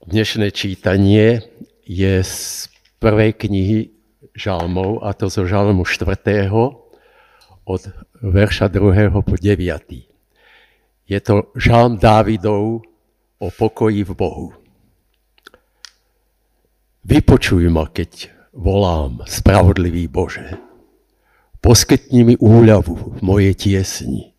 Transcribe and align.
Dnešné 0.00 0.48
čítanie 0.56 1.44
je 1.84 2.24
z 2.24 2.36
prvej 3.04 3.36
knihy 3.36 3.92
Žalmov, 4.32 5.04
a 5.04 5.12
to 5.12 5.28
zo 5.28 5.44
Žalmu 5.44 5.84
4. 5.84 6.48
od 7.68 7.82
verša 8.24 8.72
2. 8.72 9.12
po 9.12 9.36
9. 9.36 9.60
Je 11.04 11.18
to 11.20 11.52
Žalm 11.52 12.00
Dávidov 12.00 12.80
o 13.44 13.46
pokoji 13.52 14.00
v 14.08 14.12
Bohu. 14.16 14.56
Vypočuj 17.04 17.68
ma, 17.68 17.84
keď 17.92 18.32
volám, 18.56 19.20
spravodlivý 19.28 20.08
Bože. 20.08 20.56
Poskytni 21.60 22.24
mi 22.24 22.34
úľavu 22.40 22.96
v 22.96 23.20
mojej 23.20 23.52
tiesni. 23.52 24.32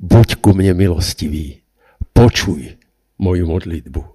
Buď 0.00 0.40
ku 0.40 0.56
mne 0.56 0.72
milostivý. 0.72 1.60
Počuj 2.16 2.80
moju 3.20 3.44
modlitbu. 3.44 4.13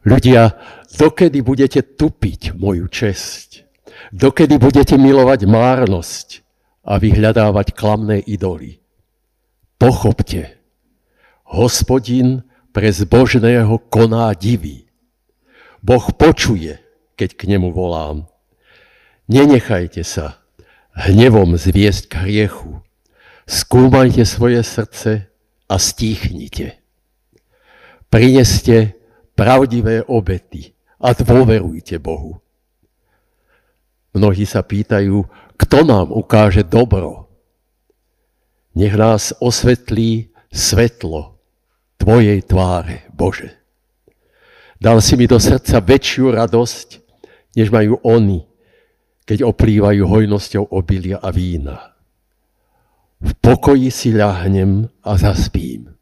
Ľudia, 0.00 0.56
dokedy 0.96 1.44
budete 1.44 1.84
tupiť 1.84 2.56
moju 2.56 2.88
česť? 2.88 3.68
Dokedy 4.16 4.56
budete 4.56 4.96
milovať 4.96 5.44
márnosť 5.44 6.28
a 6.88 6.96
vyhľadávať 6.96 7.76
klamné 7.76 8.24
idoly? 8.24 8.80
Pochopte, 9.76 10.56
hospodin 11.44 12.48
pre 12.72 12.88
zbožného 12.88 13.76
koná 13.92 14.32
divy. 14.32 14.88
Boh 15.84 16.04
počuje, 16.16 16.80
keď 17.16 17.36
k 17.36 17.42
nemu 17.56 17.68
volám. 17.72 18.24
Nenechajte 19.28 20.00
sa 20.00 20.40
hnevom 20.96 21.60
zviesť 21.60 22.08
k 22.08 22.14
hriechu. 22.24 22.80
Skúmajte 23.44 24.24
svoje 24.24 24.64
srdce 24.64 25.28
a 25.68 25.76
stíchnite. 25.76 26.80
Prineste 28.08 28.99
pravdivé 29.40 30.04
obety 30.04 30.76
a 31.00 31.16
dôverujte 31.16 31.96
Bohu. 31.96 32.44
Mnohí 34.12 34.44
sa 34.44 34.60
pýtajú, 34.60 35.24
kto 35.56 35.78
nám 35.80 36.12
ukáže 36.12 36.60
dobro. 36.60 37.32
Nech 38.76 38.92
nás 38.92 39.32
osvetlí 39.40 40.28
svetlo 40.52 41.40
Tvojej 42.00 42.40
tváre, 42.48 43.12
Bože. 43.12 43.52
Dal 44.80 45.04
si 45.04 45.20
mi 45.20 45.28
do 45.28 45.36
srdca 45.36 45.84
väčšiu 45.84 46.32
radosť, 46.32 46.88
než 47.60 47.68
majú 47.68 48.00
oni, 48.00 48.40
keď 49.28 49.44
oplývajú 49.44 50.08
hojnosťou 50.08 50.72
obilia 50.72 51.20
a 51.20 51.28
vína. 51.28 51.92
V 53.20 53.36
pokoji 53.36 53.92
si 53.92 54.16
ľahnem 54.16 54.88
a 55.04 55.12
zaspím. 55.20 55.92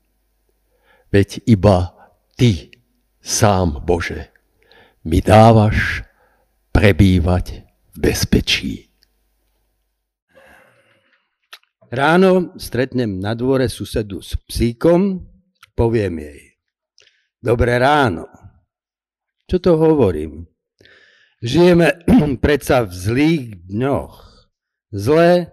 Veď 1.11 1.43
iba 1.51 1.99
Ty, 2.39 2.78
sám 3.23 3.83
Bože, 3.85 4.31
mi 5.05 5.21
dávaš 5.21 6.03
prebývať 6.73 7.65
v 7.95 7.97
bezpečí. 7.99 8.75
Ráno 11.89 12.53
stretnem 12.61 13.17
na 13.17 13.33
dvore 13.33 13.73
susedu 13.73 14.21
s 14.21 14.37
psíkom, 14.37 15.25
poviem 15.73 16.21
jej. 16.21 16.43
Dobré 17.41 17.81
ráno. 17.81 18.29
Čo 19.49 19.57
to 19.57 19.73
hovorím? 19.81 20.45
Žijeme 21.41 22.05
predsa 22.45 22.85
v 22.85 22.93
zlých 22.93 23.45
dňoch. 23.73 24.15
Zlé, 24.93 25.49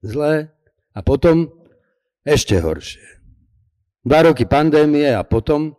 zlé 0.00 0.48
a 0.96 1.00
potom 1.04 1.52
ešte 2.24 2.56
horšie. 2.56 3.04
Dva 4.06 4.32
roky 4.32 4.48
pandémie 4.48 5.12
a 5.12 5.26
potom 5.28 5.76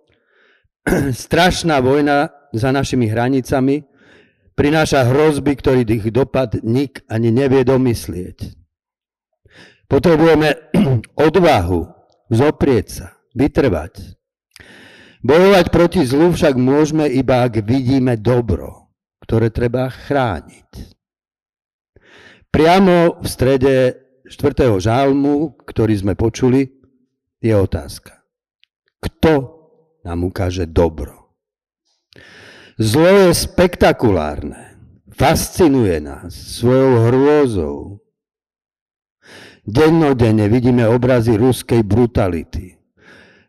strašná 1.25 1.83
vojna 1.83 2.31
za 2.55 2.71
našimi 2.71 3.11
hranicami 3.11 3.83
prináša 4.55 5.05
hrozby, 5.11 5.53
ktorých 5.59 6.09
dopad 6.09 6.63
nik 6.63 7.03
ani 7.11 7.29
nevie 7.29 7.61
domyslieť. 7.67 8.55
Potrebujeme 9.87 10.71
odvahu 11.27 11.81
zoprieť 12.31 12.87
sa, 12.87 13.07
vytrvať. 13.35 14.17
Bojovať 15.23 15.65
proti 15.73 16.01
zlu 16.07 16.31
však 16.31 16.55
môžeme 16.55 17.09
iba, 17.09 17.43
ak 17.43 17.63
vidíme 17.65 18.15
dobro, 18.15 18.93
ktoré 19.23 19.51
treba 19.51 19.91
chrániť. 19.91 20.95
Priamo 22.47 23.19
v 23.19 23.27
strede 23.27 23.75
4. 24.27 24.79
žálmu, 24.79 25.57
ktorý 25.67 25.93
sme 25.99 26.13
počuli, 26.15 26.67
je 27.43 27.53
otázka. 27.53 28.23
Kto 28.97 29.56
nám 30.07 30.23
ukáže 30.23 30.63
dobro. 30.63 31.35
Zlo 32.79 33.27
je 33.27 33.35
spektakulárne. 33.35 34.79
Fascinuje 35.11 35.99
nás 35.99 36.31
svojou 36.31 37.11
hrôzou. 37.11 37.75
Dennodenne 39.67 40.47
vidíme 40.47 40.87
obrazy 40.87 41.35
ruskej 41.35 41.83
brutality 41.83 42.79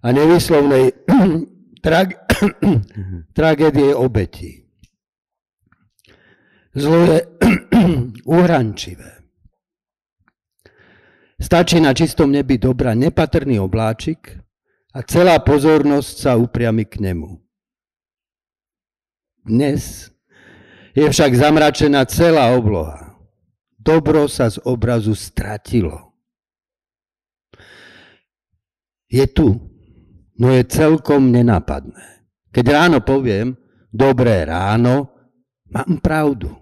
a 0.02 0.10
nevyslovnej 0.10 0.90
trag- 1.84 2.18
tragédie 3.38 3.94
obetí. 3.94 4.66
Zlo 6.74 6.98
je 7.06 7.18
uhrančivé. 8.34 9.22
Stačí 11.38 11.78
na 11.78 11.94
čistom 11.94 12.34
nebi 12.34 12.58
dobrá 12.58 12.98
nepatrný 12.98 13.62
obláčik 13.62 14.47
a 14.94 15.04
celá 15.04 15.36
pozornosť 15.40 16.14
sa 16.16 16.32
upriami 16.40 16.88
k 16.88 17.00
nemu. 17.02 17.36
Dnes 19.44 20.12
je 20.92 21.06
však 21.08 21.32
zamračená 21.36 22.04
celá 22.08 22.52
obloha. 22.56 23.16
Dobro 23.78 24.28
sa 24.28 24.52
z 24.52 24.60
obrazu 24.68 25.16
stratilo. 25.16 26.12
Je 29.08 29.24
tu, 29.24 29.56
no 30.36 30.52
je 30.52 30.68
celkom 30.68 31.32
nenápadné. 31.32 32.28
Keď 32.52 32.64
ráno 32.68 33.00
poviem, 33.00 33.56
dobré 33.88 34.44
ráno, 34.44 35.08
mám 35.72 35.96
pravdu. 36.04 36.52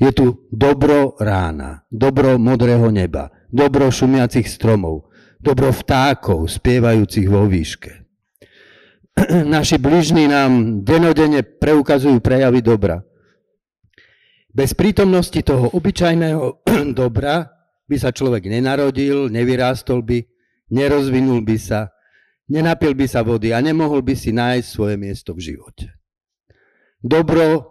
Je 0.00 0.08
tu 0.16 0.48
dobro 0.48 1.20
rána, 1.20 1.84
dobro 1.92 2.40
modrého 2.40 2.88
neba, 2.88 3.28
dobro 3.52 3.92
šumiacich 3.92 4.48
stromov, 4.48 5.09
dobro 5.40 5.72
vtákov 5.72 6.46
spievajúcich 6.46 7.26
vo 7.26 7.48
výške. 7.48 7.92
Naši 9.56 9.80
bližní 9.80 10.28
nám 10.28 10.84
denodene 10.84 11.42
preukazujú 11.42 12.20
prejavy 12.20 12.60
dobra. 12.60 13.00
Bez 14.52 14.76
prítomnosti 14.76 15.40
toho 15.40 15.72
obyčajného 15.72 16.66
dobra 17.00 17.48
by 17.88 17.96
sa 17.98 18.14
človek 18.14 18.46
nenarodil, 18.46 19.32
nevyrástol 19.32 20.04
by, 20.04 20.22
nerozvinul 20.70 21.42
by 21.42 21.56
sa, 21.58 21.90
nenapil 22.46 22.94
by 22.94 23.06
sa 23.08 23.26
vody 23.26 23.50
a 23.50 23.58
nemohol 23.58 24.04
by 24.04 24.14
si 24.14 24.30
nájsť 24.30 24.68
svoje 24.68 24.94
miesto 24.94 25.34
v 25.34 25.54
živote. 25.54 25.90
Dobro 27.00 27.66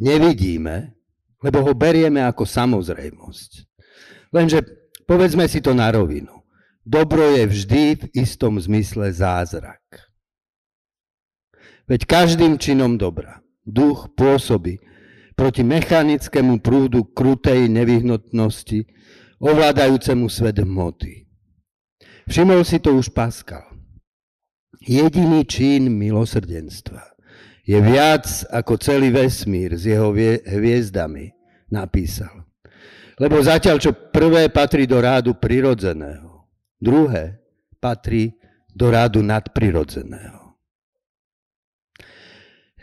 nevidíme, 0.00 0.94
lebo 1.42 1.64
ho 1.64 1.72
berieme 1.76 2.24
ako 2.24 2.46
samozrejmosť. 2.48 3.50
Lenže 4.32 4.64
povedzme 5.04 5.44
si 5.48 5.60
to 5.60 5.76
na 5.76 5.88
rovinu. 5.92 6.35
Dobro 6.86 7.34
je 7.34 7.50
vždy 7.50 7.82
v 7.98 8.04
istom 8.14 8.62
zmysle 8.62 9.10
zázrak. 9.10 9.82
Veď 11.90 12.06
každým 12.06 12.62
činom 12.62 12.94
dobra 12.94 13.42
duch 13.66 14.14
pôsobí 14.14 14.78
proti 15.34 15.66
mechanickému 15.66 16.62
prúdu 16.62 17.02
krutej 17.10 17.66
nevyhnutnosti, 17.66 18.86
ovládajúcemu 19.42 20.26
svet 20.30 20.62
hmoty. 20.62 21.26
Všimol 22.30 22.62
si 22.62 22.78
to 22.78 22.94
už 22.94 23.10
Pascal. 23.10 23.66
Jediný 24.78 25.42
čin 25.42 25.90
milosrdenstva 25.90 27.02
je 27.66 27.78
viac 27.82 28.46
ako 28.54 28.78
celý 28.78 29.10
vesmír 29.10 29.74
s 29.74 29.90
jeho 29.90 30.14
hviezdami, 30.46 31.34
napísal. 31.66 32.46
Lebo 33.18 33.42
zatiaľ, 33.42 33.82
čo 33.82 33.90
prvé 33.92 34.46
patrí 34.54 34.86
do 34.86 35.02
rádu 35.02 35.34
prirodzeného, 35.34 36.25
Druhé 36.76 37.40
patrí 37.80 38.36
do 38.76 38.92
rádu 38.92 39.24
nadprirodzeného. 39.24 40.52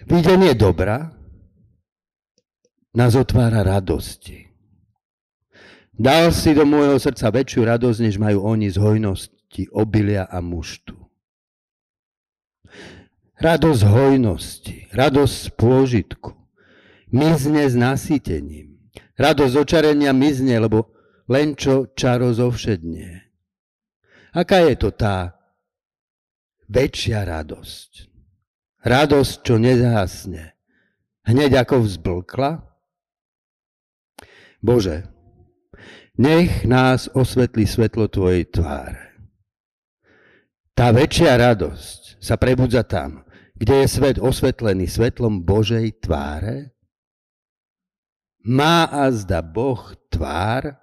Videnie 0.03 0.57
dobra 0.57 1.13
nás 2.93 3.15
otvára 3.15 3.63
radosti. 3.63 4.49
Dal 5.93 6.33
si 6.33 6.57
do 6.57 6.65
môjho 6.65 6.97
srdca 6.97 7.29
väčšiu 7.29 7.61
radosť, 7.69 7.99
než 8.01 8.15
majú 8.17 8.41
oni 8.43 8.67
z 8.73 8.81
hojnosti 8.81 9.63
obilia 9.69 10.25
a 10.25 10.41
muštu. 10.41 10.97
Radosť 13.37 13.81
hojnosti, 13.85 14.77
radosť 14.89 15.35
z 15.37 15.47
pôžitku, 15.53 16.33
mizne 17.13 17.69
s 17.69 17.77
nasýtením. 17.77 18.73
Radosť 19.13 19.53
očarenia 19.53 20.09
mizne, 20.11 20.57
lebo 20.57 20.89
len 21.29 21.53
čo 21.53 21.93
čaro 21.93 22.33
zovšednie. 22.33 23.22
Aká 24.33 24.65
je 24.65 24.75
to 24.75 24.89
tá 24.89 25.37
väčšia 26.65 27.21
radosť? 27.21 28.09
Radosť, 28.81 29.33
čo 29.45 29.55
nezhasne. 29.61 30.57
Hneď 31.23 31.63
ako 31.63 31.85
vzblkla? 31.85 32.51
Bože, 34.59 35.07
nech 36.19 36.65
nás 36.67 37.07
osvetlí 37.13 37.63
svetlo 37.69 38.09
Tvojej 38.09 38.49
tváre. 38.49 39.13
Tá 40.73 40.89
väčšia 40.89 41.37
radosť 41.37 42.17
sa 42.17 42.33
prebudza 42.35 42.81
tam, 42.81 43.21
kde 43.53 43.85
je 43.85 43.87
svet 43.87 44.17
osvetlený 44.17 44.89
svetlom 44.89 45.45
Božej 45.45 46.01
tváre. 46.01 46.73
Má 48.43 48.89
a 48.89 49.07
zda 49.13 49.45
Boh 49.45 49.79
tvár? 50.11 50.82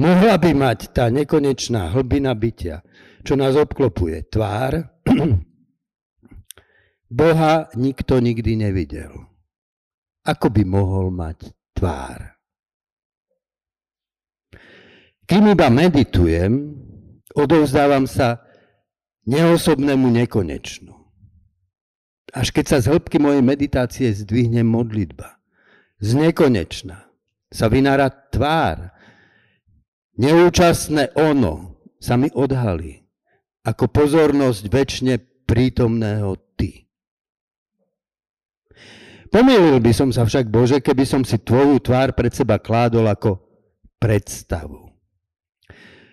Mohla 0.00 0.40
by 0.40 0.56
mať 0.56 0.96
tá 0.96 1.12
nekonečná 1.12 1.92
hlbina 1.92 2.32
bytia, 2.32 2.80
čo 3.20 3.36
nás 3.36 3.52
obklopuje, 3.52 4.32
tvár? 4.32 4.88
Boha 7.20 7.68
nikto 7.76 8.16
nikdy 8.16 8.56
nevidel. 8.56 9.12
Ako 10.24 10.48
by 10.48 10.62
mohol 10.64 11.12
mať 11.12 11.52
tvár? 11.76 12.32
Kým 15.28 15.52
iba 15.52 15.68
meditujem, 15.68 16.80
odovzdávam 17.36 18.08
sa 18.08 18.40
neosobnému 19.28 20.08
nekonečnu. 20.16 20.96
Až 22.32 22.56
keď 22.56 22.64
sa 22.72 22.78
z 22.80 22.88
hĺbky 22.88 23.20
mojej 23.20 23.44
meditácie 23.44 24.08
zdvihne 24.16 24.64
modlitba, 24.64 25.36
z 26.00 26.16
nekonečna 26.16 27.04
sa 27.52 27.66
vynára 27.68 28.08
tvár, 28.08 28.96
neúčastné 30.20 31.16
ono 31.16 31.80
sa 31.96 32.20
mi 32.20 32.28
odhalí 32.28 33.00
ako 33.64 33.88
pozornosť 33.88 34.62
väčšine 34.68 35.14
prítomného 35.48 36.36
Ty. 36.56 36.70
Pomýlil 39.30 39.78
by 39.78 39.92
som 39.94 40.10
sa 40.10 40.26
však, 40.26 40.50
Bože, 40.50 40.82
keby 40.82 41.06
som 41.06 41.22
si 41.22 41.38
Tvoju 41.38 41.78
tvár 41.80 42.12
pred 42.12 42.34
seba 42.34 42.58
kládol 42.58 43.06
ako 43.08 43.38
predstavu. 44.02 44.90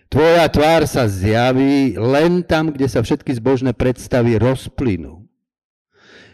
Tvoja 0.07 0.47
tvár 0.47 0.87
sa 0.87 1.03
zjaví 1.09 1.99
len 1.99 2.45
tam, 2.45 2.71
kde 2.71 2.87
sa 2.87 3.03
všetky 3.03 3.35
zbožné 3.35 3.75
predstavy 3.75 4.39
rozplynú. 4.39 5.27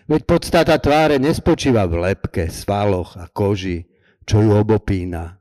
Veď 0.06 0.22
podstata 0.28 0.76
tváre 0.78 1.18
nespočíva 1.18 1.88
v 1.88 2.12
lepke, 2.12 2.52
svaloch 2.52 3.16
a 3.18 3.32
koži, 3.32 3.88
čo 4.28 4.44
ju 4.44 4.52
obopína. 4.54 5.40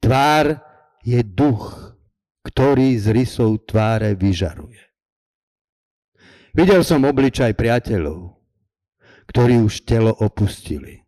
Tvár 0.00 0.69
je 1.04 1.20
duch, 1.24 1.96
ktorý 2.44 2.96
z 2.96 3.12
rysov 3.12 3.64
tváre 3.68 4.16
vyžaruje. 4.16 4.80
Videl 6.50 6.82
som 6.82 7.06
obličaj 7.06 7.54
priateľov, 7.54 8.34
ktorí 9.30 9.62
už 9.62 9.86
telo 9.86 10.10
opustili. 10.18 11.06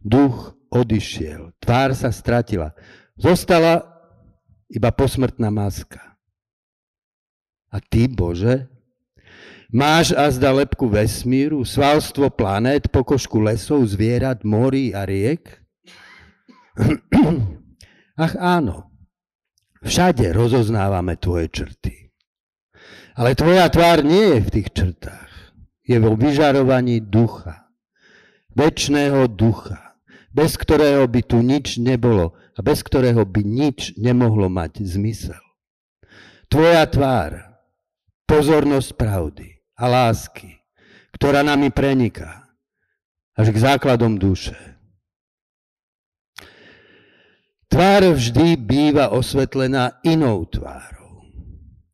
Duch 0.00 0.56
odišiel, 0.72 1.52
tvár 1.60 1.92
sa 1.92 2.08
stratila. 2.08 2.72
Zostala 3.18 3.84
iba 4.72 4.88
posmrtná 4.88 5.52
maska. 5.52 6.00
A 7.68 7.84
ty, 7.84 8.08
Bože, 8.08 8.64
máš 9.68 10.16
azda 10.16 10.48
lepku 10.48 10.88
vesmíru, 10.88 11.60
svalstvo 11.60 12.32
planét, 12.32 12.88
pokožku 12.88 13.36
lesov, 13.44 13.84
zvierat, 13.84 14.40
morí 14.40 14.96
a 14.96 15.04
riek? 15.04 15.60
Ach 18.18 18.34
áno, 18.34 18.90
všade 19.86 20.34
rozoznávame 20.34 21.14
tvoje 21.14 21.46
črty. 21.54 22.10
Ale 23.14 23.38
tvoja 23.38 23.70
tvár 23.70 24.02
nie 24.02 24.36
je 24.36 24.40
v 24.42 24.52
tých 24.58 24.68
črtách 24.74 25.28
je 25.88 25.96
vo 25.96 26.12
vyžarovaní 26.12 27.00
ducha. 27.00 27.64
Večného 28.52 29.24
ducha, 29.32 29.96
bez 30.28 30.60
ktorého 30.60 31.08
by 31.08 31.20
tu 31.24 31.40
nič 31.40 31.80
nebolo 31.80 32.36
a 32.52 32.60
bez 32.60 32.84
ktorého 32.84 33.24
by 33.24 33.40
nič 33.40 33.96
nemohlo 33.96 34.52
mať 34.52 34.84
zmysel. 34.84 35.40
Tvoja 36.52 36.84
tvár, 36.84 37.56
pozornosť 38.28 38.98
pravdy 38.98 39.48
a 39.80 39.84
lásky, 39.88 40.60
ktorá 41.16 41.40
nami 41.40 41.72
preniká 41.72 42.52
až 43.32 43.54
k 43.54 43.62
základom 43.62 44.20
duše. 44.20 44.77
Tvár 47.68 48.16
vždy 48.16 48.56
býva 48.56 49.12
osvetlená 49.12 50.00
inou 50.00 50.44
tvárou. 50.48 51.20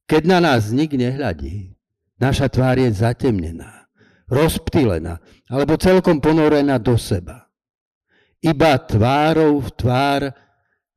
Keď 0.06 0.22
na 0.26 0.38
nás 0.38 0.70
nik 0.70 0.94
nehľadí, 0.94 1.74
naša 2.18 2.46
tvár 2.46 2.78
je 2.78 2.90
zatemnená 2.94 3.84
rozptýlená 4.28 5.20
alebo 5.48 5.76
celkom 5.76 6.20
ponorená 6.20 6.80
do 6.80 6.96
seba. 6.96 7.48
Iba 8.40 8.76
tvárou 8.76 9.60
v 9.60 9.68
tvár 9.72 10.20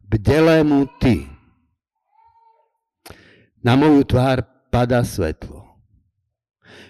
bdelému 0.04 0.88
ty. 1.00 1.28
Na 3.64 3.76
moju 3.76 4.04
tvár 4.04 4.44
pada 4.72 5.04
svetlo. 5.04 5.64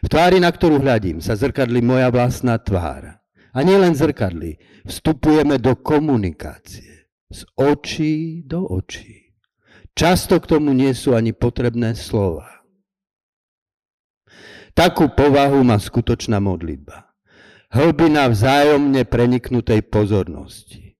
V 0.02 0.08
tvári, 0.10 0.38
na 0.42 0.50
ktorú 0.50 0.82
hľadím, 0.82 1.22
sa 1.22 1.34
zrkadli 1.34 1.82
moja 1.82 2.10
vlastná 2.14 2.58
tvár. 2.58 3.18
A 3.54 3.60
nielen 3.66 3.98
zrkadli, 3.98 4.62
vstupujeme 4.86 5.58
do 5.58 5.74
komunikácie. 5.74 6.97
Z 7.28 7.44
očí 7.60 8.44
do 8.48 8.64
očí. 8.64 9.36
Často 9.98 10.38
k 10.40 10.46
tomu 10.46 10.72
nie 10.72 10.94
sú 10.94 11.18
ani 11.18 11.34
potrebné 11.34 11.98
slova. 11.98 12.64
Takú 14.78 15.10
povahu 15.10 15.66
má 15.66 15.82
skutočná 15.82 16.38
modlitba. 16.38 17.10
Hlbina 17.74 18.30
vzájomne 18.30 19.04
preniknutej 19.10 19.82
pozornosti. 19.90 20.96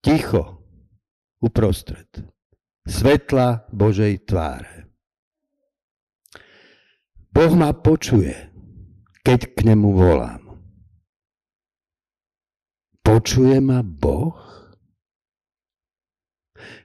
Ticho 0.00 0.64
uprostred. 1.44 2.08
Svetla 2.88 3.68
Božej 3.68 4.24
tváre. 4.24 4.88
Boh 7.28 7.52
ma 7.52 7.76
počuje, 7.76 8.32
keď 9.20 9.40
k 9.52 9.58
nemu 9.68 9.88
volám. 9.92 10.42
Počuje 13.04 13.60
ma 13.60 13.84
Boh? 13.84 14.47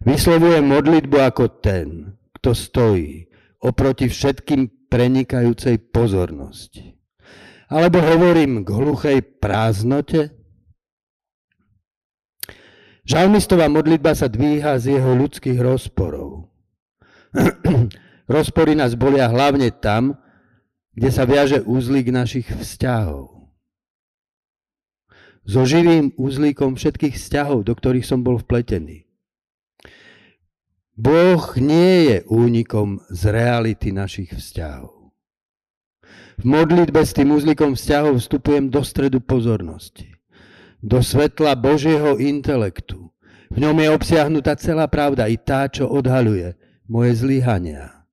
Vyslovuje 0.04 0.60
modlitbu 0.62 1.18
ako 1.20 1.46
ten, 1.64 2.18
kto 2.40 2.52
stojí 2.52 3.28
oproti 3.64 4.12
všetkým 4.12 4.92
prenikajúcej 4.92 5.80
pozornosti. 5.90 6.94
Alebo 7.71 8.04
hovorím 8.04 8.62
k 8.62 8.69
hluchej 8.69 9.18
prázdnote? 9.42 10.36
Žalmistová 13.04 13.68
modlitba 13.68 14.16
sa 14.16 14.31
dvíha 14.31 14.80
z 14.80 14.95
jeho 15.00 15.12
ľudských 15.18 15.59
rozporov. 15.59 16.54
Rozpory 18.30 18.80
nás 18.80 18.95
bolia 18.95 19.28
hlavne 19.28 19.74
tam, 19.74 20.16
kde 20.95 21.09
sa 21.12 21.28
viaže 21.28 21.59
úzlík 21.66 22.14
našich 22.14 22.47
vzťahov. 22.47 23.52
So 25.44 25.68
živým 25.68 26.16
úzlíkom 26.16 26.80
všetkých 26.80 27.19
vzťahov, 27.19 27.68
do 27.68 27.74
ktorých 27.76 28.07
som 28.07 28.24
bol 28.24 28.40
vpletený. 28.40 29.04
Boh 30.94 31.42
nie 31.57 32.06
je 32.06 32.18
únikom 32.30 33.02
z 33.09 33.33
reality 33.33 33.90
našich 33.90 34.30
vzťahov. 34.30 35.09
V 36.38 36.45
modlitbe 36.45 37.02
s 37.02 37.18
tým 37.18 37.33
úzlikom 37.33 37.73
vzťahov 37.73 38.21
vstupujem 38.21 38.69
do 38.69 38.85
stredu 38.85 39.18
pozornosti. 39.21 40.14
Do 40.85 41.02
svetla 41.02 41.57
Božieho 41.57 42.21
intelektu. 42.21 43.09
V 43.54 43.57
ňom 43.62 43.78
je 43.81 43.90
obsiahnutá 43.90 44.57
celá 44.57 44.85
pravda, 44.90 45.30
i 45.30 45.38
tá, 45.38 45.69
čo 45.69 45.90
odhaľuje 45.90 46.57
moje 46.90 47.21
zlyhania. 47.21 48.06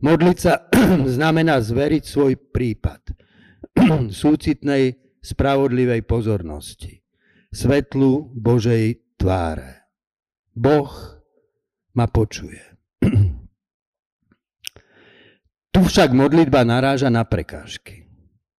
Modliť 0.00 0.36
sa 0.40 0.68
znamená 1.16 1.60
zveriť 1.60 2.04
svoj 2.04 2.36
prípad 2.36 3.16
súcitnej, 4.24 4.96
spravodlivej 5.20 6.08
pozornosti. 6.08 7.04
Svetlu 7.52 8.32
Božej 8.32 9.16
tváre. 9.20 9.84
Boh 10.56 11.19
ma 11.94 12.06
počuje. 12.06 12.60
Tu 15.70 15.78
však 15.86 16.10
modlitba 16.10 16.66
naráža 16.66 17.14
na 17.14 17.22
prekážky. 17.22 18.10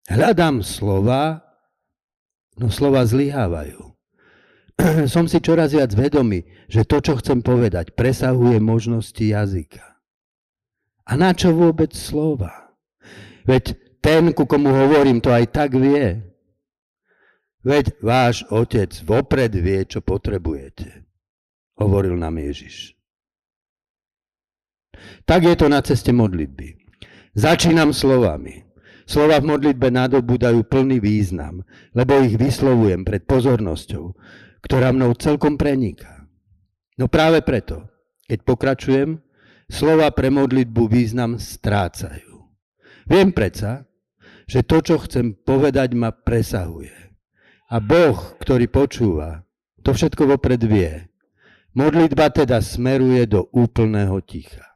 Hľadám 0.08 0.64
slova, 0.64 1.44
no 2.56 2.72
slova 2.72 3.04
zlyhávajú. 3.04 3.92
Som 5.12 5.28
si 5.28 5.44
čoraz 5.44 5.76
viac 5.76 5.92
vedomý, 5.92 6.48
že 6.72 6.88
to, 6.88 7.04
čo 7.04 7.20
chcem 7.20 7.44
povedať, 7.44 8.00
presahuje 8.00 8.64
možnosti 8.64 9.20
jazyka. 9.20 9.84
A 11.04 11.20
na 11.20 11.36
čo 11.36 11.52
vôbec 11.52 11.92
slova? 11.92 12.72
Veď 13.44 13.76
ten, 14.00 14.32
ku 14.32 14.48
komu 14.48 14.72
hovorím, 14.72 15.20
to 15.20 15.36
aj 15.36 15.52
tak 15.52 15.76
vie. 15.76 16.24
Veď 17.62 17.94
váš 18.00 18.48
otec 18.50 18.90
vopred 19.04 19.52
vie, 19.54 19.86
čo 19.86 20.02
potrebujete, 20.02 21.06
hovoril 21.78 22.18
nám 22.18 22.40
Ježiš. 22.40 23.01
Tak 25.26 25.48
je 25.48 25.56
to 25.56 25.68
na 25.72 25.80
ceste 25.82 26.12
modlitby. 26.12 26.78
Začínam 27.38 27.96
slovami. 27.96 28.68
Slova 29.08 29.44
v 29.44 29.56
modlitbe 29.56 29.92
nadobúdajú 29.92 30.68
plný 30.68 31.04
význam, 31.04 31.64
lebo 31.92 32.22
ich 32.24 32.40
vyslovujem 32.40 33.04
pred 33.04 33.28
pozornosťou, 33.28 34.16
ktorá 34.64 34.96
mnou 34.96 35.12
celkom 35.18 35.60
preniká. 35.60 36.28
No 36.96 37.12
práve 37.12 37.44
preto, 37.44 37.92
keď 38.30 38.40
pokračujem, 38.48 39.10
slova 39.68 40.12
pre 40.16 40.32
modlitbu 40.32 40.84
význam 40.88 41.36
strácajú. 41.42 42.48
Viem 43.10 43.36
predsa, 43.36 43.84
že 44.48 44.64
to, 44.64 44.80
čo 44.80 44.96
chcem 45.04 45.36
povedať, 45.36 45.96
ma 45.96 46.16
presahuje. 46.16 46.94
A 47.72 47.80
Boh, 47.80 48.36
ktorý 48.40 48.68
počúva, 48.68 49.48
to 49.84 49.96
všetko 49.96 50.36
vopred 50.36 50.64
vie. 50.68 51.08
Modlitba 51.72 52.32
teda 52.32 52.60
smeruje 52.60 53.28
do 53.28 53.48
úplného 53.56 54.20
ticha. 54.24 54.71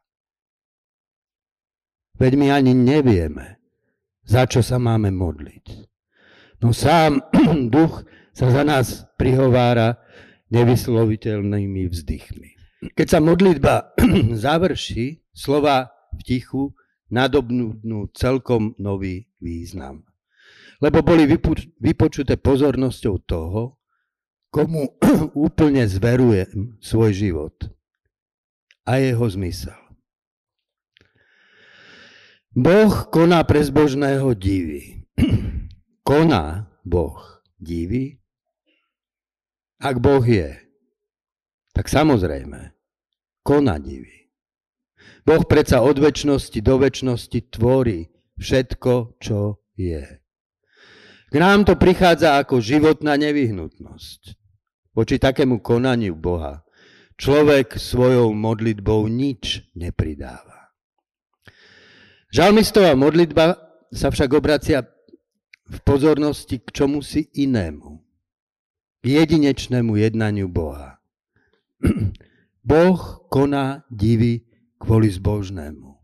Veď 2.15 2.31
my 2.39 2.47
ani 2.51 2.71
nevieme, 2.71 3.59
za 4.23 4.47
čo 4.47 4.63
sa 4.63 4.79
máme 4.79 5.11
modliť. 5.11 5.65
No 6.63 6.71
sám 6.71 7.19
duch 7.75 8.07
sa 8.31 8.51
za 8.51 8.63
nás 8.63 9.07
prihovára 9.19 9.99
nevysloviteľnými 10.51 11.87
vzdychmi. 11.91 12.49
Keď 12.95 13.07
sa 13.07 13.19
modlitba 13.19 13.95
završí, 14.45 15.23
slova 15.35 15.91
v 16.15 16.21
tichu 16.23 16.71
nadobnú 17.11 18.09
celkom 18.15 18.73
nový 18.79 19.27
význam. 19.43 20.07
Lebo 20.79 21.03
boli 21.03 21.27
vypočuté 21.79 22.35
pozornosťou 22.35 23.15
toho, 23.23 23.79
komu 24.51 24.95
úplne 25.47 25.83
zverujem 25.87 26.79
svoj 26.79 27.11
život 27.11 27.55
a 28.87 28.99
jeho 29.03 29.25
zmysel. 29.27 29.84
Boh 32.55 33.11
koná 33.11 33.43
pre 33.43 33.59
zbožného 33.59 34.31
divy. 34.31 35.03
Koná 36.07 36.71
Boh 36.87 37.43
divy? 37.59 38.23
Ak 39.83 39.99
Boh 39.99 40.23
je, 40.23 40.55
tak 41.75 41.91
samozrejme, 41.91 42.71
koná 43.43 43.75
divy. 43.75 44.31
Boh 45.27 45.43
predsa 45.43 45.83
od 45.83 45.99
väčšnosti 45.99 46.55
do 46.63 46.79
väčšnosti 46.79 47.39
tvorí 47.51 48.07
všetko, 48.39 49.19
čo 49.19 49.59
je. 49.75 50.23
K 51.27 51.35
nám 51.35 51.67
to 51.67 51.75
prichádza 51.75 52.39
ako 52.39 52.63
životná 52.63 53.19
nevyhnutnosť. 53.19 54.39
Voči 54.95 55.19
takému 55.19 55.59
konaniu 55.59 56.15
Boha 56.15 56.63
človek 57.19 57.75
svojou 57.75 58.31
modlitbou 58.31 59.11
nič 59.11 59.67
nepridáva. 59.75 60.54
Žalmistová 62.35 62.99
modlitba 62.99 63.55
sa 63.95 64.11
však 64.11 64.27
obracia 64.35 64.83
v 65.71 65.77
pozornosti 65.87 66.59
k 66.59 66.67
čomu 66.67 66.99
si 66.99 67.31
inému. 67.31 68.03
K 68.99 69.05
jedinečnému 69.07 69.95
jednaniu 69.95 70.51
Boha. 70.51 70.99
Boh 72.59 73.23
koná 73.31 73.87
divy 73.87 74.43
kvôli 74.75 75.15
zbožnému. 75.15 75.95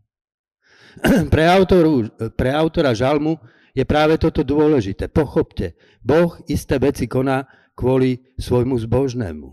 Pre, 1.32 1.44
autoru, 1.52 2.08
pre 2.32 2.48
autora 2.56 2.96
žalmu 2.96 3.36
je 3.76 3.84
práve 3.84 4.16
toto 4.16 4.40
dôležité. 4.40 5.12
Pochopte, 5.12 5.76
Boh 6.00 6.40
isté 6.48 6.80
veci 6.80 7.04
koná 7.12 7.44
kvôli 7.76 8.24
svojmu 8.40 8.80
zbožnému. 8.80 9.52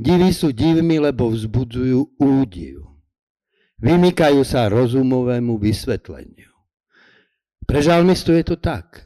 Divy 0.00 0.32
sú 0.32 0.48
divmi, 0.48 0.96
lebo 0.96 1.28
vzbudzujú 1.28 2.16
údiv. 2.16 2.93
Vymykajú 3.84 4.40
sa 4.48 4.72
rozumovému 4.72 5.60
vysvetleniu. 5.60 6.48
Pre 7.68 7.80
žalmistu 7.84 8.32
je 8.32 8.40
to 8.40 8.56
tak. 8.56 9.04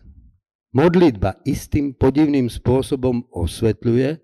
Modlitba 0.70 1.42
istým 1.42 1.98
podivným 1.98 2.46
spôsobom 2.46 3.26
osvetľuje 3.34 4.22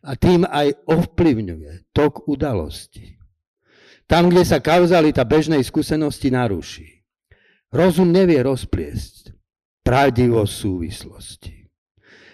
a 0.00 0.12
tým 0.16 0.48
aj 0.48 0.72
ovplyvňuje 0.88 1.92
tok 1.92 2.24
udalosti. 2.32 3.20
Tam, 4.08 4.32
kde 4.32 4.40
sa 4.48 4.64
kauzalita 4.64 5.28
bežnej 5.28 5.60
skúsenosti 5.60 6.32
naruší. 6.32 7.04
Rozum 7.68 8.08
nevie 8.08 8.40
rozpliesť 8.40 9.36
pravdivosť 9.84 10.52
súvislosti. 10.56 11.68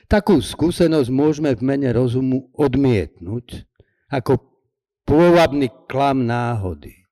Takú 0.07 0.39
skúsenosť 0.39 1.11
môžeme 1.11 1.51
v 1.59 1.63
mene 1.67 1.91
rozumu 1.91 2.47
odmietnúť 2.55 3.67
ako 4.07 4.39
pôvabný 5.03 5.67
klam 5.91 6.31
náhody 6.31 7.06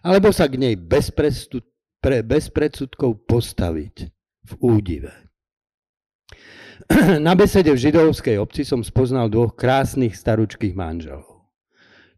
alebo 0.00 0.32
sa 0.32 0.48
k 0.48 0.56
nej 0.56 0.74
bez, 0.76 1.12
prestu, 1.12 1.60
pre, 2.00 2.24
bez 2.24 2.48
predsudkov 2.48 3.28
postaviť 3.28 3.96
v 4.48 4.52
údive. 4.60 5.12
Na 7.26 7.36
besede 7.36 7.70
v 7.70 7.78
židovskej 7.78 8.40
obci 8.40 8.64
som 8.64 8.80
spoznal 8.80 9.28
dvoch 9.28 9.54
krásnych 9.54 10.16
staručkých 10.16 10.74
manželov. 10.74 11.46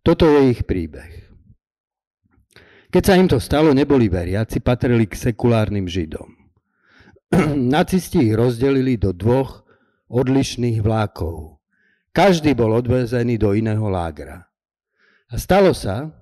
Toto 0.03 0.27
je 0.27 0.55
ich 0.55 0.63
príbeh. 0.67 1.31
Keď 2.93 3.03
sa 3.03 3.17
im 3.17 3.25
to 3.25 3.41
stalo, 3.41 3.73
neboli 3.73 4.13
veriaci, 4.13 4.61
patrili 4.61 5.09
k 5.09 5.17
sekulárnym 5.17 5.89
židom. 5.89 6.29
Nacisti 7.77 8.29
ich 8.29 8.37
rozdelili 8.37 9.01
do 9.01 9.17
dvoch 9.17 9.65
odlišných 10.13 10.85
vlákov. 10.85 11.57
Každý 12.13 12.53
bol 12.53 12.77
odvezený 12.77 13.41
do 13.41 13.57
iného 13.57 13.89
lágra. 13.89 14.45
A 15.33 15.41
stalo 15.41 15.73
sa, 15.73 16.13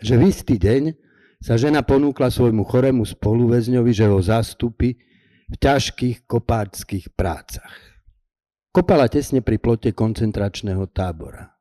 že 0.00 0.14
v 0.16 0.22
istý 0.28 0.56
deň 0.60 0.96
sa 1.44 1.60
žena 1.60 1.84
ponúkla 1.84 2.32
svojmu 2.32 2.64
chorému 2.64 3.04
spoluväzňovi, 3.04 3.92
že 3.92 4.08
ho 4.08 4.16
zastúpi 4.20 4.96
v 5.48 5.54
ťažkých 5.60 6.24
kopáčských 6.24 7.12
prácach. 7.12 7.72
Kopala 8.72 9.06
tesne 9.06 9.44
pri 9.44 9.60
plote 9.60 9.92
koncentračného 9.92 10.88
tábora. 10.90 11.54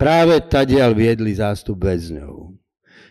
Práve 0.00 0.40
tadiaľ 0.40 0.96
viedli 0.96 1.36
zástup 1.36 1.84
väzňov. 1.84 2.56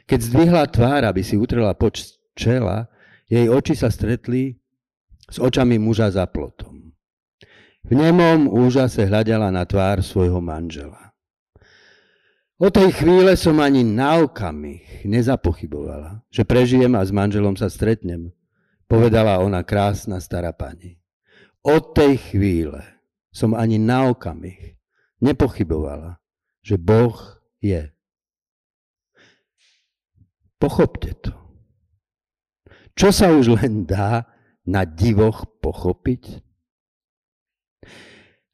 Keď 0.10 0.19
zdvihla 0.25 0.65
tvár, 0.74 1.05
aby 1.05 1.22
si 1.22 1.38
utrela 1.38 1.77
poč 1.77 2.17
čela, 2.34 2.89
jej 3.29 3.46
oči 3.46 3.77
sa 3.77 3.93
stretli 3.93 4.58
s 5.29 5.38
očami 5.38 5.77
muža 5.77 6.10
za 6.10 6.25
plotom. 6.25 6.89
V 7.86 7.91
nemom 7.93 8.50
úžase 8.50 9.05
hľadala 9.05 9.53
na 9.53 9.62
tvár 9.69 10.01
svojho 10.01 10.41
manžela. 10.41 11.09
O 12.60 12.68
tej 12.68 12.92
chvíle 12.92 13.39
som 13.39 13.56
ani 13.63 13.88
na 13.88 14.20
okamih 14.20 15.08
nezapochybovala, 15.08 16.28
že 16.28 16.44
prežijem 16.44 16.92
a 16.92 17.00
s 17.00 17.16
manželom 17.16 17.56
sa 17.56 17.72
stretnem, 17.72 18.36
povedala 18.84 19.39
ona 19.39 19.63
krásna 19.63 20.20
stará 20.20 20.51
pani. 20.51 21.00
Od 21.63 21.96
tej 21.96 22.20
chvíle 22.20 22.84
som 23.32 23.56
ani 23.56 23.80
na 23.80 24.12
okamih 24.12 24.75
nepochybovala, 25.24 26.20
že 26.60 26.75
Boh 26.75 27.16
je. 27.63 27.96
Pochopte 30.60 31.16
to. 31.16 31.32
Čo 32.92 33.16
sa 33.16 33.32
už 33.32 33.56
len 33.56 33.88
dá 33.88 34.28
na 34.68 34.84
divoch 34.84 35.48
pochopiť? 35.63 36.44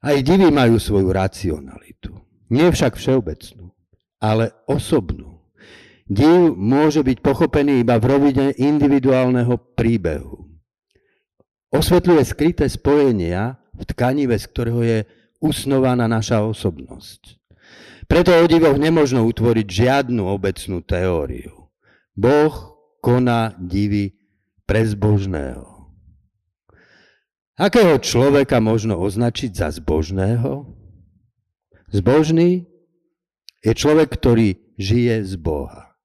Aj 0.06 0.18
divy 0.22 0.54
majú 0.54 0.78
svoju 0.78 1.10
racionalitu. 1.10 2.14
Nie 2.54 2.70
však 2.70 3.02
všeobecnú 3.02 3.75
ale 4.26 4.50
osobnú. 4.66 5.38
Div 6.10 6.54
môže 6.54 7.02
byť 7.02 7.18
pochopený 7.22 7.82
iba 7.82 7.98
v 7.98 8.06
rovine 8.10 8.46
individuálneho 8.58 9.58
príbehu. 9.78 10.46
Osvetľuje 11.74 12.24
skryté 12.26 12.66
spojenia 12.70 13.58
v 13.74 13.84
tkanive, 13.90 14.38
z 14.38 14.46
ktorého 14.50 14.82
je 14.86 15.00
usnovaná 15.42 16.06
naša 16.06 16.46
osobnosť. 16.46 17.42
Preto 18.06 18.38
o 18.38 18.46
divoch 18.46 18.78
nemožno 18.78 19.26
utvoriť 19.26 19.66
žiadnu 19.66 20.30
obecnú 20.30 20.86
teóriu. 20.86 21.74
Boh 22.14 22.54
koná 23.02 23.58
divy 23.58 24.14
pre 24.70 24.86
zbožného. 24.86 25.90
Akého 27.58 27.98
človeka 27.98 28.62
možno 28.62 29.02
označiť 29.02 29.52
za 29.58 29.74
zbožného? 29.74 30.70
Zbožný 31.90 32.68
je 33.66 33.74
človek, 33.74 34.14
ktorý 34.14 34.78
žije 34.78 35.26
z 35.26 35.34
Boha. 35.42 35.98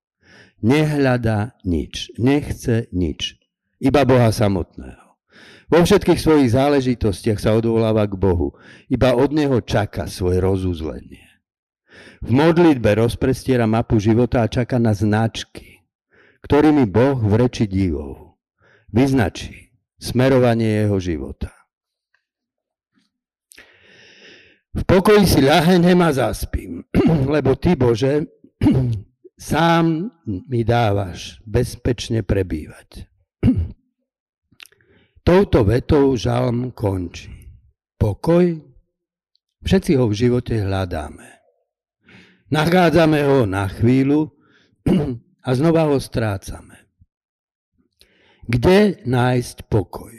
Nehľada 0.64 1.60
nič, 1.68 2.16
nechce 2.16 2.88
nič, 2.96 3.36
iba 3.76 4.08
Boha 4.08 4.32
samotného. 4.32 5.20
Vo 5.70 5.86
všetkých 5.86 6.18
svojich 6.18 6.50
záležitostiach 6.56 7.38
sa 7.38 7.54
odvoláva 7.54 8.08
k 8.08 8.18
Bohu, 8.18 8.56
iba 8.90 9.14
od 9.14 9.30
Neho 9.30 9.62
čaká 9.62 10.08
svoje 10.10 10.42
rozuzlenie. 10.42 11.30
V 12.24 12.30
modlitbe 12.32 12.96
rozprestiera 12.98 13.70
mapu 13.70 14.02
života 14.02 14.42
a 14.42 14.50
čaká 14.50 14.82
na 14.82 14.96
značky, 14.96 15.84
ktorými 16.42 16.88
Boh 16.88 17.20
v 17.20 17.32
reči 17.46 17.68
divov 17.68 18.40
vyznačí 18.90 19.70
smerovanie 20.00 20.84
jeho 20.84 20.98
života. 20.98 21.59
V 24.70 24.82
pokoji 24.86 25.26
si 25.26 25.40
ľahnem 25.42 25.98
a 25.98 26.10
zaspím, 26.14 26.86
lebo 27.34 27.58
Ty, 27.58 27.74
Bože, 27.74 28.30
sám 29.34 30.14
mi 30.26 30.62
dávaš 30.62 31.42
bezpečne 31.42 32.22
prebývať. 32.22 33.10
Touto 35.26 35.66
vetou 35.66 36.14
žalm 36.14 36.70
končí. 36.70 37.34
Pokoj? 37.98 38.62
Všetci 39.60 39.92
ho 39.98 40.08
v 40.08 40.14
živote 40.16 40.54
hľadáme. 40.56 41.28
Nachádzame 42.50 43.20
ho 43.26 43.44
na 43.44 43.68
chvíľu 43.68 44.32
a 45.46 45.48
znova 45.52 45.90
ho 45.90 45.98
strácame. 46.00 46.88
Kde 48.46 49.02
nájsť 49.06 49.70
pokoj, 49.70 50.14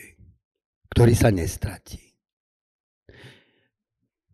ktorý 0.94 1.14
sa 1.18 1.34
nestratí? 1.34 2.11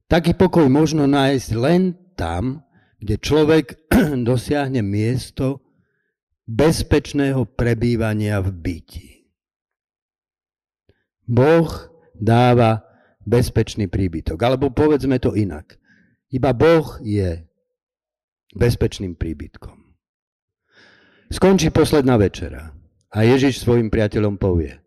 Taký 0.07 0.39
pokoj 0.39 0.71
možno 0.71 1.03
nájsť 1.03 1.49
len 1.59 1.95
tam, 2.15 2.63
kde 3.03 3.19
človek 3.19 3.91
dosiahne 4.29 4.79
miesto 4.79 5.61
bezpečného 6.47 7.43
prebývania 7.43 8.39
v 8.39 8.49
byti. 8.55 9.09
Boh 11.27 11.67
dáva 12.15 12.87
bezpečný 13.27 13.91
príbytok. 13.91 14.39
Alebo 14.39 14.71
povedzme 14.71 15.19
to 15.19 15.35
inak. 15.35 15.75
Iba 16.31 16.55
Boh 16.55 17.03
je 17.03 17.43
bezpečným 18.55 19.19
príbytkom. 19.19 19.75
Skončí 21.27 21.67
posledná 21.75 22.15
večera 22.15 22.71
a 23.11 23.17
Ježiš 23.27 23.59
svojim 23.59 23.91
priateľom 23.91 24.39
povie, 24.39 24.79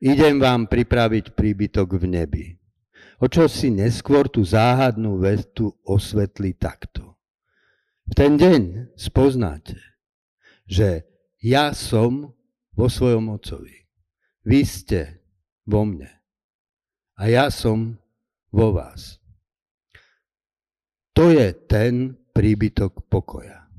idem 0.00 0.40
vám 0.40 0.64
pripraviť 0.64 1.36
príbytok 1.36 2.00
v 2.00 2.04
nebi. 2.08 2.46
O 3.24 3.28
čo 3.32 3.48
si 3.48 3.72
neskôr 3.72 4.28
tú 4.28 4.44
záhadnú 4.44 5.16
vetu 5.16 5.72
osvetlí 5.88 6.60
takto. 6.60 7.16
V 8.04 8.12
ten 8.12 8.36
deň 8.36 8.92
spoznáte, 9.00 9.80
že 10.68 11.08
ja 11.40 11.72
som 11.72 12.36
vo 12.76 12.86
svojom 12.92 13.32
ocovi. 13.32 13.88
Vy 14.44 14.60
ste 14.68 15.24
vo 15.64 15.88
mne 15.88 16.12
a 17.16 17.32
ja 17.32 17.48
som 17.48 17.96
vo 18.52 18.76
vás. 18.76 19.16
To 21.16 21.32
je 21.32 21.48
ten 21.64 22.20
príbytok 22.36 23.08
pokoja. 23.08 23.72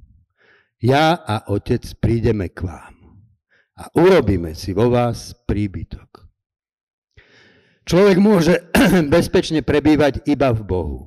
Ja 0.81 1.21
a 1.21 1.53
Otec 1.53 1.85
prídeme 2.01 2.49
k 2.49 2.65
vám 2.65 2.97
a 3.77 3.93
urobíme 3.93 4.57
si 4.57 4.73
vo 4.73 4.89
vás 4.89 5.37
príbytok. 5.45 6.24
Človek 7.85 8.17
môže 8.17 8.65
bezpečne 9.13 9.61
prebývať 9.61 10.25
iba 10.25 10.49
v 10.49 10.61
Bohu. 10.65 10.99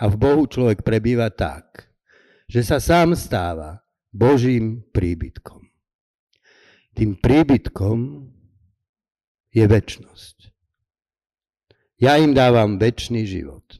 A 0.00 0.08
v 0.08 0.16
Bohu 0.16 0.48
človek 0.48 0.80
prebýva 0.80 1.28
tak, 1.28 1.92
že 2.48 2.64
sa 2.64 2.80
sám 2.80 3.12
stáva 3.12 3.84
Božím 4.08 4.80
príbytkom. 4.90 5.60
Tým 6.96 7.20
príbytkom 7.20 7.98
je 9.52 9.64
väčnosť. 9.68 10.36
Ja 12.00 12.18
im 12.18 12.32
dávam 12.32 12.80
väčší 12.80 13.22
život. 13.28 13.78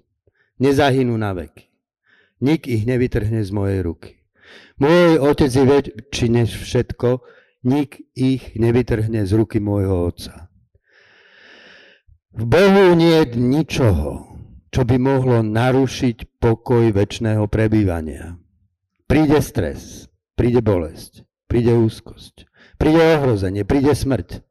Nezahynú 0.61 1.19
na 1.19 1.35
veky. 1.35 1.67
Nik 2.45 2.69
ich 2.69 2.85
nevytrhne 2.87 3.43
z 3.43 3.51
mojej 3.51 3.81
ruky. 3.81 4.23
Môj 4.79 5.19
otec 5.19 5.51
je 5.51 5.65
väčší 5.65 6.27
než 6.31 6.53
všetko, 6.61 7.25
nik 7.65 7.97
ich 8.13 8.55
nevytrhne 8.55 9.25
z 9.25 9.33
ruky 9.35 9.59
môjho 9.59 10.11
otca. 10.11 10.54
V 12.35 12.51
Bohu 12.51 12.99
nie 12.99 13.23
je 13.23 13.39
ničoho, 13.39 14.27
čo 14.75 14.83
by 14.83 14.99
mohlo 14.99 15.39
narušiť 15.47 16.43
pokoj 16.43 16.91
väčšného 16.91 17.47
prebývania. 17.47 18.43
Príde 19.07 19.39
stres, 19.39 20.11
príde 20.35 20.59
bolesť, 20.59 21.23
príde 21.47 21.79
úzkosť, 21.79 22.51
príde 22.75 22.99
ohrozenie, 22.99 23.63
príde 23.63 23.95
smrť. 23.95 24.43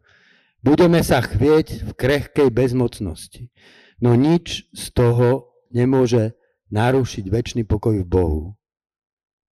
Budeme 0.63 1.04
sa 1.04 1.19
chvieť 1.19 1.84
v 1.84 1.91
krehkej 1.91 2.48
bezmocnosti. 2.56 3.52
No 4.00 4.15
nič 4.15 4.72
z 4.72 4.86
toho 4.96 5.52
nemôže 5.76 6.39
narušiť 6.72 7.28
väčší 7.28 7.67
pokoj 7.67 8.00
v 8.00 8.08
Bohu, 8.08 8.43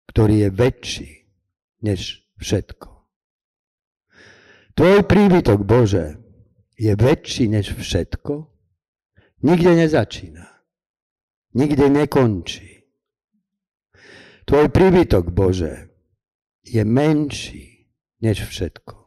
ktorý 0.06 0.46
je 0.46 0.50
väčší 0.54 1.10
než 1.82 2.22
všetko. 2.38 2.94
Tvoj 4.78 5.02
príbytok, 5.02 5.66
Bože, 5.66 6.19
je 6.80 6.96
väčší 6.96 7.52
než 7.52 7.76
všetko, 7.76 8.48
nikde 9.44 9.76
nezačína, 9.76 10.48
nikde 11.52 11.92
nekončí. 11.92 12.88
Tvoj 14.48 14.72
príbytok, 14.72 15.28
Bože, 15.28 15.92
je 16.64 16.80
menší 16.80 17.92
než 18.24 18.48
všetko 18.48 19.00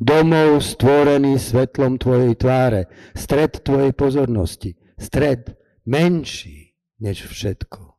domov 0.00 0.60
stvorený 0.60 1.40
svetlom 1.40 1.96
Tvojej 1.96 2.36
tváre, 2.36 2.92
stred 3.16 3.64
Tvojej 3.64 3.92
pozornosti, 3.96 4.76
stred 5.00 5.56
menší 5.88 6.76
než 7.00 7.24
všetko. 7.28 7.96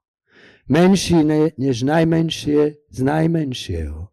Menší 0.68 1.24
ne, 1.24 1.56
než 1.56 1.88
najmenšie 1.88 2.92
z 2.92 3.00
najmenšieho. 3.00 4.12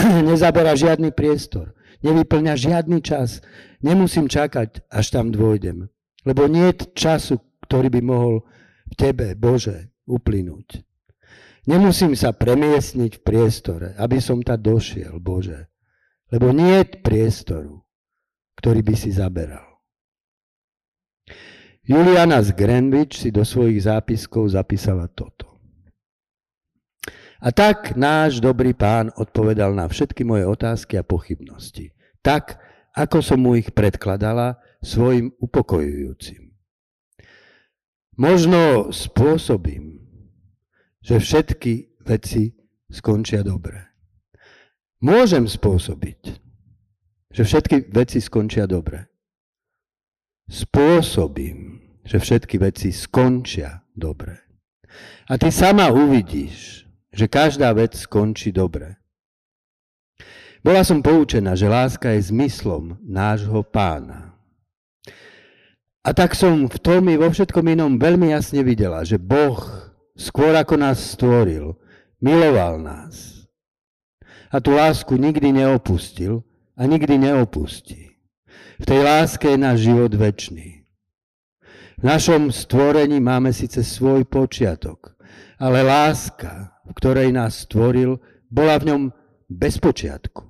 Nezabera 0.28 0.72
žiadny 0.72 1.12
priestor, 1.12 1.76
nevyplňa 2.04 2.54
žiadny 2.56 3.00
čas. 3.04 3.44
Nemusím 3.80 4.28
čakať, 4.28 4.84
až 4.88 5.06
tam 5.12 5.32
dôjdem. 5.32 5.88
Lebo 6.24 6.44
nie 6.48 6.72
je 6.72 6.92
času, 6.92 7.40
ktorý 7.64 7.88
by 7.88 8.00
mohol 8.04 8.44
v 8.90 8.94
Tebe, 8.96 9.32
Bože, 9.38 9.94
uplynúť. 10.04 10.84
Nemusím 11.68 12.16
sa 12.16 12.32
premiesniť 12.32 13.20
v 13.20 13.24
priestore, 13.24 13.88
aby 14.00 14.18
som 14.18 14.40
tam 14.40 14.60
došiel, 14.60 15.20
Bože. 15.20 15.68
Lebo 16.32 16.54
nie 16.54 16.82
je 16.82 16.98
priestoru, 17.02 17.84
ktorý 18.56 18.80
by 18.86 18.94
si 18.96 19.10
zaberal. 19.12 19.66
Juliana 21.84 22.38
z 22.38 22.54
Greenwich 22.54 23.18
si 23.18 23.34
do 23.34 23.42
svojich 23.42 23.82
zápiskov 23.82 24.46
zapísala 24.54 25.10
toto. 25.10 25.49
A 27.40 27.48
tak 27.56 27.96
náš 27.96 28.44
dobrý 28.44 28.76
pán 28.76 29.08
odpovedal 29.16 29.72
na 29.72 29.88
všetky 29.88 30.28
moje 30.28 30.44
otázky 30.44 31.00
a 31.00 31.04
pochybnosti. 31.04 31.96
Tak, 32.20 32.60
ako 32.92 33.24
som 33.24 33.40
mu 33.40 33.56
ich 33.56 33.72
predkladala 33.72 34.60
svojim 34.84 35.32
upokojujúcim. 35.40 36.52
Možno 38.20 38.92
spôsobím, 38.92 40.04
že 41.00 41.16
všetky 41.16 42.04
veci 42.04 42.52
skončia 42.92 43.40
dobre. 43.40 43.88
Môžem 45.00 45.48
spôsobiť, 45.48 46.20
že 47.32 47.42
všetky 47.48 47.88
veci 47.88 48.20
skončia 48.20 48.68
dobre. 48.68 49.08
Spôsobím, 50.44 51.80
že 52.04 52.20
všetky 52.20 52.60
veci 52.60 52.92
skončia 52.92 53.80
dobre. 53.96 54.36
A 55.30 55.40
ty 55.40 55.48
sama 55.48 55.88
uvidíš, 55.88 56.89
že 57.10 57.26
každá 57.26 57.74
vec 57.74 57.98
skončí 57.98 58.54
dobre. 58.54 58.96
Bola 60.60 60.84
som 60.84 61.00
poučená, 61.00 61.56
že 61.56 61.72
láska 61.72 62.12
je 62.12 62.28
zmyslom 62.28 63.00
nášho 63.00 63.64
pána. 63.64 64.36
A 66.00 66.12
tak 66.16 66.36
som 66.36 66.68
v 66.68 66.78
tom 66.80 67.08
i 67.12 67.16
vo 67.16 67.28
všetkom 67.28 67.76
inom 67.76 68.00
veľmi 68.00 68.32
jasne 68.32 68.64
videla, 68.64 69.04
že 69.04 69.20
Boh 69.20 69.60
skôr 70.16 70.52
ako 70.56 70.80
nás 70.80 71.00
stvoril, 71.16 71.76
miloval 72.20 72.80
nás 72.80 73.40
a 74.50 74.58
tú 74.58 74.74
lásku 74.74 75.14
nikdy 75.14 75.54
neopustil 75.54 76.42
a 76.74 76.84
nikdy 76.84 77.16
neopustí. 77.18 78.10
V 78.80 78.84
tej 78.84 79.00
láske 79.04 79.54
je 79.54 79.58
náš 79.60 79.78
život 79.86 80.12
väčší. 80.16 80.82
V 82.00 82.02
našom 82.02 82.48
stvorení 82.48 83.20
máme 83.20 83.52
síce 83.52 83.84
svoj 83.84 84.24
počiatok, 84.24 85.20
ale 85.60 85.84
láska, 85.84 86.79
v 86.90 86.92
ktorej 86.98 87.30
nás 87.30 87.70
stvoril, 87.70 88.18
bola 88.50 88.74
v 88.82 88.90
ňom 88.90 89.02
bez 89.46 89.78
počiatku. 89.78 90.42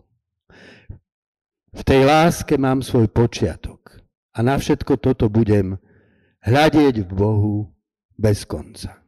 V 1.70 1.82
tej 1.84 2.02
láske 2.08 2.56
mám 2.56 2.80
svoj 2.80 3.12
počiatok 3.12 4.00
a 4.34 4.38
na 4.40 4.56
všetko 4.56 4.96
toto 4.98 5.28
budem 5.28 5.76
hľadieť 6.42 7.04
v 7.04 7.10
Bohu 7.12 7.56
bez 8.16 8.48
konca. 8.48 8.99